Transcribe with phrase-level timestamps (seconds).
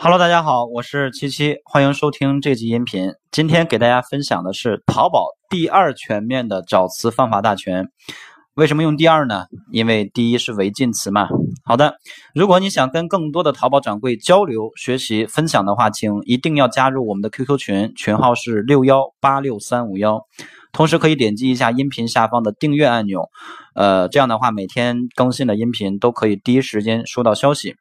[0.00, 3.10] Hello，大家好，我是七七，欢迎收听这集音频。
[3.32, 7.88] 今天给大家分享的是淘宝第二全面的找词方法大全。
[8.54, 9.46] 为什么用第二呢？
[9.72, 11.26] 因为第一是违禁词嘛。
[11.64, 11.96] 好的，
[12.32, 20.20] 如果你想跟更多的淘宝掌柜交流、学习、分享的话，请一定要加入我们的 QQ 群，群号是六幺八六三五幺。
[20.70, 23.28] 同时可以点击一下音频下方的订阅按钮，
[23.74, 27.74] 呃，这样的话每天更新的音频都可以第一时间收到消息。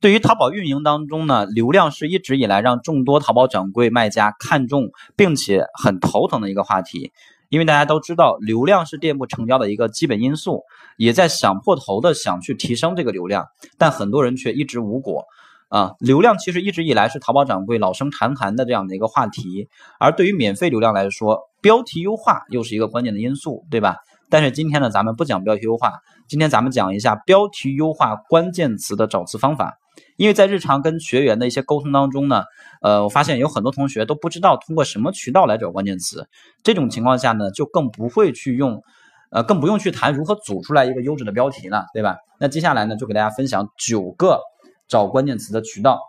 [0.00, 7.12] 对于淘宝运营当中呢，流量是一直以来让众多淘宝掌柜卖家看重并且很头疼的一个话题。
[7.48, 10.62] 因为大家都知道，流量是店铺成交的一个基本因素，
[10.98, 13.46] 也在想破头的想去提升这个流量，
[13.78, 15.24] 但很多人却一直无果。
[15.68, 19.68] 啊，流量其实一直以来是淘宝掌柜老生常谈的这样的一个话题。
[19.98, 23.96] 而对于免费流量来说，标题优化又是一个关键的因素，对吧？
[24.30, 25.94] 但是今天呢，咱们不讲标题优化，
[26.28, 29.78] 今天咱们讲一下标题优化关键词的找词方法。
[30.18, 32.42] 因为在日常跟学员的一些沟通当中呢，
[32.82, 36.28] 呃，我发现有很多同学都不知道通过什么渠道来找关键词。
[36.64, 38.82] 这种情况下呢，就更不会去用，
[39.30, 42.16] 呃，更不用去谈如何组出来一个优质的标题了，对吧？
[42.40, 44.40] 那接下来呢，就给大家分享九个
[44.88, 46.00] 找关键词的渠道。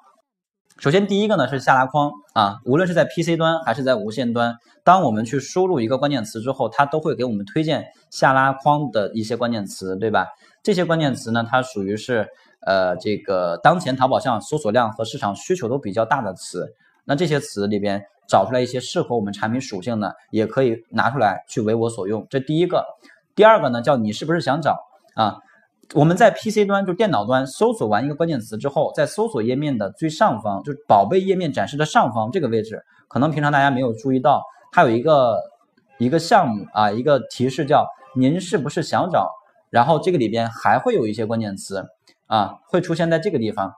[0.80, 10.25] 首先，第一个呢是下拉框啊，无论是在 PC 端还是在无线端，当我们去输入一个关键词之后，它都会给我们推荐下拉框的一些关键词，对吧？
[10.64, 12.28] 这些关键词呢，它属于是。
[12.62, 16.68] 呃，这个当前淘宝上搜索量和市场需求都比较大的词，
[17.06, 22.28] 那这些词里边找出来一些适合我们产品属性的，也可以拿出来去为我所用。
[22.30, 22.86] 这第一个，
[23.34, 24.78] 第二个呢，叫你是不是想找
[25.16, 25.38] 啊？
[25.96, 35.36] 我们在 PC 端就电脑端搜索完一个关键词之后，在搜索页面的最上方，就是宝贝页面展示的上方这个位置，可能平常大家没有注意到，它有一个
[35.98, 39.32] 一个项目啊，一个提示叫您是不是想找？
[39.72, 41.84] 然后这个里边还会有一些关键词。
[42.30, 43.73] 啊，会出现在这个地方。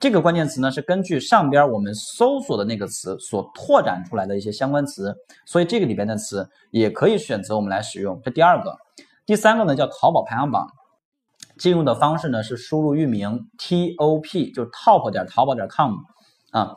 [0.00, 5.14] 这个关键词呢，是根据上边我们搜索的那个词所拓展出来的一些相关词，
[5.46, 8.20] 所以这个里边的词也可以选择我们来使用。
[8.24, 8.76] 这第二个，
[9.24, 10.66] 第三个呢叫淘宝排行榜。
[11.58, 15.92] 进入的方式呢是输入域名 top，就 top 点淘宝点 com
[16.50, 16.74] 啊，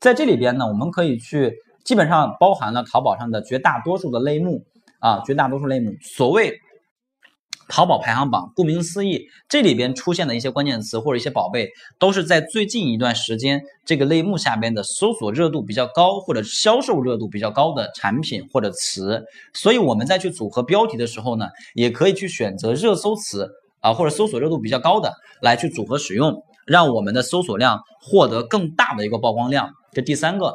[0.00, 4.64] 在这里边呢，我们可以去，基本上包含了淘宝上的绝大多数的类目
[4.98, 5.92] 啊，绝大多数类目。
[6.02, 6.58] 所谓。
[7.68, 19.24] 淘宝排行榜，顾名思义，这里边出现的一些关键词或者一些宝贝，都是在最近一段时间这个类目下边的搜索热度比较高或者销售热度比较高的产品或者词。
[19.52, 23.50] 所以我们在去组合标题的时候呢，也可以去选择热搜词
[23.80, 29.70] 啊或者搜索热度比较高的来去组合使用，让我们的搜索量获得更大的一个曝光量。
[29.92, 30.54] 这第三个，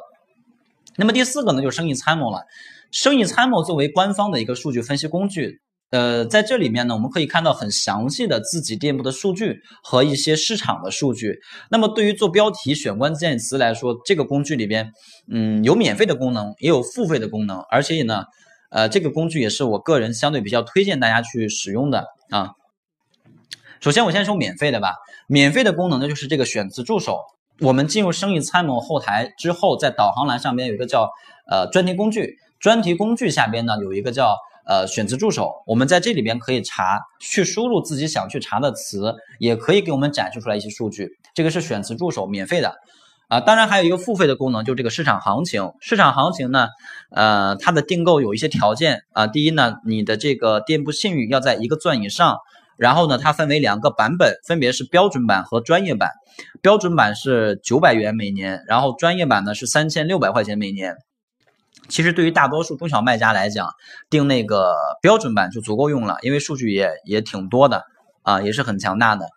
[0.98, 2.44] 那么第四个呢，就是生意参谋了。
[2.92, 5.62] 生意参谋作为官方的一个数据分析工具。
[5.92, 11.40] 呃，在这里面呢，我们可以看到很详细的自己店铺的数据和一些市场的数据。
[11.72, 14.94] 那么对于做标题选关键词来说，这个工具里边，
[15.32, 18.26] 嗯，有免费的功能，也有付费的功能，而且呢，
[18.70, 22.52] 呃，这个工具也是我个人相对比较推荐大家去使用的啊。
[23.80, 24.94] 首先我先说免费的吧，
[25.28, 27.18] 免费的功能呢就是这个选词助手。
[27.62, 31.10] 我们进入生意参谋后台之后，在导航栏上边有一个叫
[31.50, 34.36] 呃专题工具，专题工具下边呢有一个叫。
[34.70, 41.10] 呃，选词助手，我们在这里边可以查，去输入自己想去查的词，也可以给我们展示出来一些数据。
[41.34, 42.76] 这个是选词助手，免费的
[43.30, 43.40] 啊。
[43.40, 45.72] 当然还有一个付费的功能，就这个市场行情。
[45.82, 46.68] 市场行情呢，
[47.10, 49.26] 呃，它的订购有一些条件啊。
[49.26, 52.38] 第一呢，你的这个店铺信誉要在一个钻以上。
[52.78, 56.12] 然后呢，它分为两个版本，分别是标准版和专业版。
[56.62, 60.96] 标准版是九百元每年，然后专业版呢是三千六百块钱每年。
[61.90, 63.68] 其实对于大多数中小卖家来讲，
[64.10, 67.84] 定那个标准版就足够用了，因为数据也也挺多的
[68.22, 69.28] 啊，也是很强大的。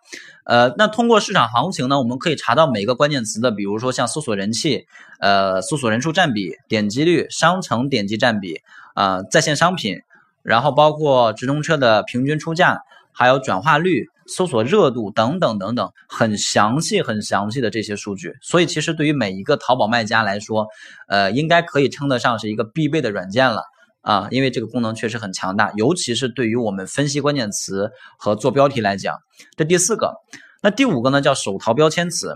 [0.45, 4.85] 呃，那通过市场行情呢，我们可以查到每个关键词的，比如说像搜索人气、
[5.19, 8.61] 呃搜索人数占比、点击率、商城点击占比
[8.93, 10.01] 啊、在线商品，
[10.43, 14.09] 然后包括直通车的平均出价，还有转化率。
[14.27, 20.67] 搜索热度等等等等，很详细、很详细的这些数据，所以其实对于每一个淘宝卖家来说，
[21.07, 23.63] 呃，应该可以称得上是一个必备的软件了
[24.01, 29.17] 啊，因为这个功能确实很强大，尤其是对于我们分析关键词和做标题来讲。
[29.55, 30.13] 这第四个，
[30.61, 32.35] 那第五个呢，叫手淘标签词。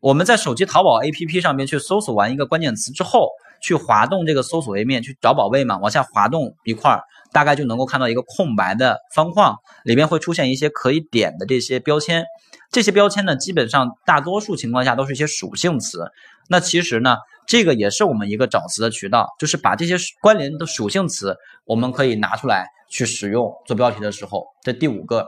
[0.00, 7.02] 我们在手机淘宝 APP 上面去搜索完一个关键词之后，去滑动这个搜索页面去找宝贝嘛，往下滑动一块儿。
[7.30, 12.24] 大概就能够看到一个空白的方框，里面会出现一些可以点的这些标签。
[12.70, 16.10] 这些标签呢，基本上大多数情况下都是一些属性词。
[16.48, 24.46] 那其实呢，这个也是我们一个找词的渠道，就是把这些关联的属性词，我们可以拿出来去使用做标题的时候。
[24.62, 25.26] 这第五个，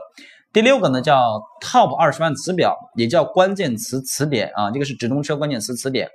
[0.51, 6.09] 第六个呢叫 Top 二十万词表，也叫关键词词典啊，这个是直通车关键词词典。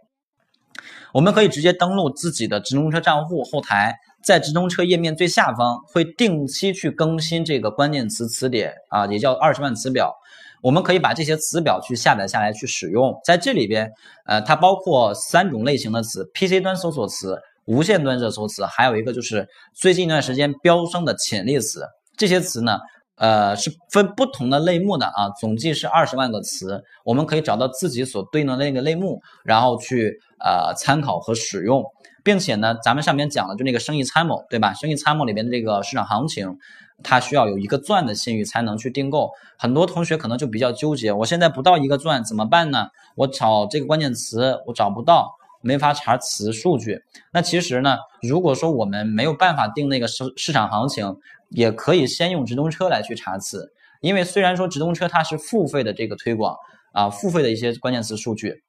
[1.13, 10.15] 我们可以直接登录自己的直通车账户后台，在直通车页面最下方会定期去更新这个关键词词典啊，也叫二十万词表。
[10.63, 13.91] 我们可以把这些词表去下载下来去使用，在这里边，
[14.25, 21.87] 呃，它包括三种类型的词：PC 端搜索词、无线端热搜词，还有一个就是最近一段时间飙升的潜力词。
[22.17, 22.79] 这些词呢，
[23.17, 31.85] 呃，是分不同的类目的啊，总计是二十万个词，我们可以找到自己所对应的那个类目，然后去呃参考和使用，
[32.23, 34.73] 并且呢，咱们上面讲了就那个生意参谋，对吧？
[34.75, 36.59] 生意参谋里边的这个市场行情。
[37.03, 42.89] 它需要有一个钻的信誉才能去订购，很多同学可能就比较纠结，我现在不到一个钻怎么办呢？
[43.17, 47.03] 我找这个关键词我找不到，没法查词数据。
[47.35, 51.19] 那其实呢，如果说我们没有办法定那个市市场行情，
[51.51, 56.57] 也可以先用直通车来去查词，因为虽然说直通车它是付费的这个推广
[56.93, 58.63] 啊，付费的一些关键词数据，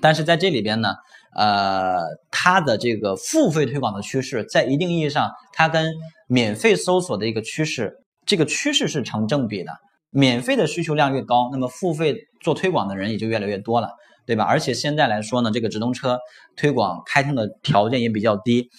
[0.00, 0.94] 但是在这里边呢。
[1.38, 1.98] 呃，
[2.30, 5.92] 它的这个付费推广的趋势，在一定意义上，它跟
[6.28, 9.70] 免费搜索的一个趋势，这个趋势是成正比的。
[10.08, 13.90] 免费的需求量越高，那么付费做推广的人也就越来越多了，
[14.24, 14.44] 对吧？
[14.44, 16.18] 而且现在来说呢，这个直通车
[16.56, 18.70] 推广开通的条件也比较低，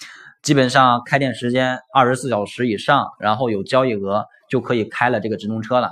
[0.41, 5.91] 基本上开店时间二十四小时以上，然后有交易额就可以开了这个直通车了。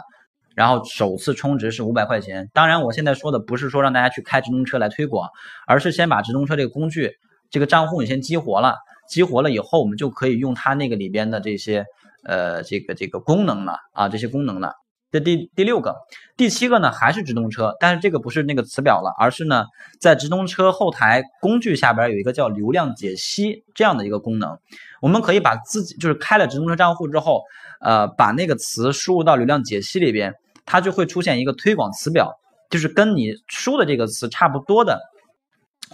[0.56, 2.50] 然后首次充值是五百块钱。
[2.54, 5.30] 当然，我现在说的不是说让大家去开直通车来推广，
[5.68, 7.12] 而是先把直通车这个工具、
[7.50, 8.78] 这个账户你先激活了。
[9.10, 11.86] 激活了以后，我们就可以用它那个里边的这些
[12.24, 14.74] 呃这个这个功能了啊，这些功能了。
[15.12, 15.96] 这第第六个，
[16.36, 19.66] 第七个呢还是直通车，但是这个不是那个词表了，而是呢
[20.00, 24.58] 在直通车后台工具下边有一个叫流量解析这样的一个功能。
[25.02, 27.42] 我们可以把自己就是开了直通车账户之后，
[27.80, 30.34] 呃把那个词输入到流量解析里边。
[30.68, 32.40] 它就会出现一个推广词表，
[32.72, 35.00] 就是跟你输的这个词差不多的，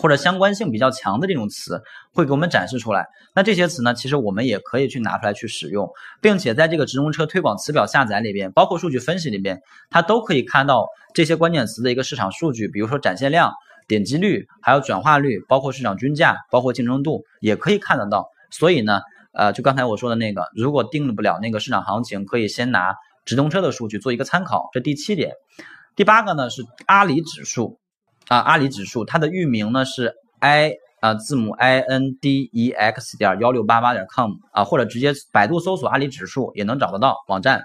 [0.01, 1.81] 或者相关性比较强的这种词，
[2.11, 3.05] 会给我们展示出来。
[3.35, 5.89] 那这些词呢，其实我们也可以去拿出来去使用，
[6.19, 13.53] 并且在这个直通车推广词表下载里边，包括数据分析里边，它都可以看到这些关键词的一个市场数据，比如说展现量、
[13.87, 18.27] 点击率，还有转化率，包括市场均价，包括竞争度，也可以看得到。
[18.49, 19.01] 所以呢，
[19.33, 22.95] 呃，就刚才我说的那个，如果定不了那个市场行情，可以先拿。
[23.23, 25.35] 直通车的数据做一个参考，这第七点。
[25.95, 27.79] 第八个呢是阿里指数
[28.31, 37.63] 啊，阿里指数它的域名呢是 i 啊字母 i n d e x 点幺六八八点 com 啊，或者直接百度搜索阿里指数也能找得到网站。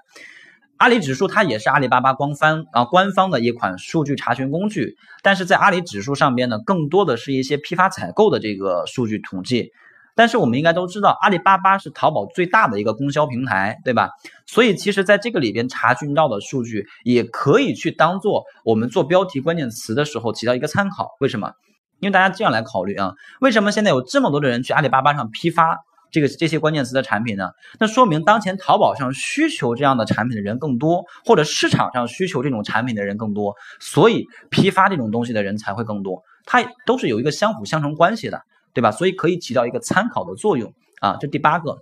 [0.78, 9.70] 阿里指数它也是阿里巴巴官方啊官方的一款数据查询工具，但是在阿里指数上边呢，更多的是一些批发采购的这个数据统计。
[10.16, 14.10] 但是我们应该都知道，阿里巴巴是淘宝最大的一个供销平台，对吧？
[14.46, 21.10] 所以其实在这个里边查询到的数据，也可以去当做我们做标题关键词的时候起到一个参考。
[21.20, 21.52] 为什么？
[22.00, 25.78] 因为大家这样来考虑啊，为什么现在有这么多的人去阿里巴巴上批发
[26.10, 27.50] 这个这些关键词的产品呢？
[27.78, 36.22] 那说明当前淘宝上需求这样的产品的人更多，或者市场上需求这种产品的人更多，所以批发这种东西的人才会更多。
[36.46, 38.42] 它都是有一个相辅相成关系的。
[38.76, 38.90] 对吧？
[38.90, 41.16] 所以可以起到一个参考的作用啊。
[41.18, 41.78] 这第八个，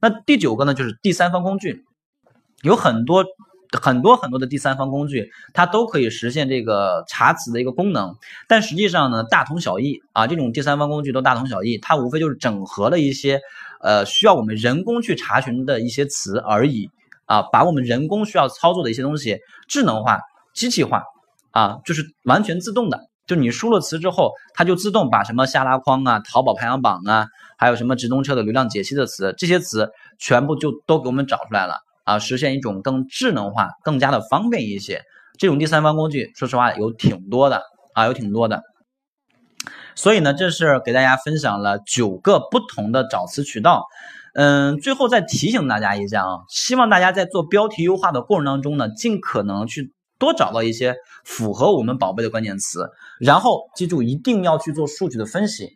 [0.00, 0.74] 那第九个呢？
[0.74, 1.84] 就是第三方工具，
[2.62, 3.24] 有很多
[3.80, 8.16] 很多很多的第三方工具，它都可以实现这个查词的一个功能。
[8.48, 10.26] 但实际上呢，大同小异啊。
[10.26, 13.40] 这种第三方工具都大同小异，它无非就是整合了一些
[13.80, 16.90] 呃需要我们人工去查询的一些词而已
[17.26, 20.18] 啊，把我们人工需要操作的一些东西智能化、
[20.52, 21.04] 机器化
[21.52, 23.11] 啊，就是完全自动的。
[23.26, 35.02] 就你输了词之后，它就自动把什么下拉框啊、淘宝排行榜啊，还有什么直通车的流量解析的词，这些词全部就都给我们找出来了啊，实现一种更智能化、更加的方便一些。
[35.38, 37.62] 这种第三方工具，说实话有挺多的
[37.94, 38.62] 啊，有挺多的。
[39.94, 43.86] 所以呢，这是给大家分享了九个不同的找词渠道。
[44.34, 49.92] 嗯，最后再提醒大家一下啊，希望大家在做标题优化的过程当中呢，尽可能去。
[50.22, 52.88] 多找到一些符合我们宝贝的关键词，
[53.18, 55.72] 然后记住一定要去做数据的分析。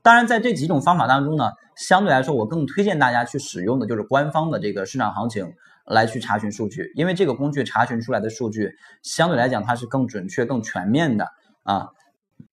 [0.00, 5.52] 当然，在这几种方法当中呢，相对来说我更推荐大家去使用的就是官方的这个市场行情
[5.84, 11.28] 来去查询数据，因为这个工具查询出来的数据相对来讲它是更准确、更全面的
[11.64, 11.90] 啊。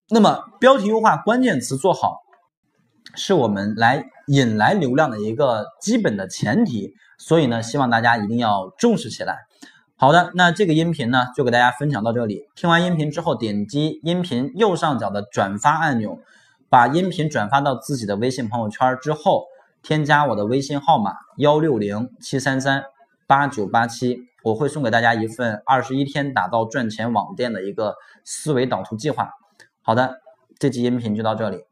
[0.10, 2.18] 那么标题优化、关键词做好，
[3.16, 9.48] 是我们来引来流量的一个基本的前提，所以呢，希望大家一定要重视起来。
[10.00, 12.48] 好的，那这个音频呢，就给大家分享到这里。
[12.54, 16.20] 听完音频之后，点击音频右上角的转发按钮，
[16.70, 19.48] 把音频转发到自己的微信朋友圈之后，
[19.82, 22.84] 添加我的微信号码幺六零七三三
[23.26, 24.28] 八九八七。
[24.44, 29.32] 我会送给大家一份二十一天打造赚钱网店的一个思维导图计划。
[29.82, 30.22] 好的，
[30.60, 31.64] 这期音频就到这里。